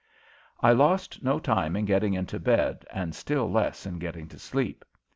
I 0.61 0.71
lost 0.71 1.21
no 1.21 1.37
time 1.37 1.75
in 1.75 1.85
getting 1.85 2.15
into 2.15 2.39
bed 2.39 2.87
and 2.91 3.13
still 3.13 3.51
less 3.51 3.85
in 3.85 3.99
getting 3.99 4.27
to 4.29 4.39
sleep. 4.39 4.83